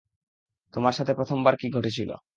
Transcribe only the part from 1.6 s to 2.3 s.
কি ঘটে ছিল?